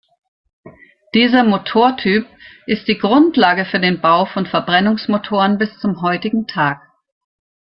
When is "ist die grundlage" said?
2.65-3.65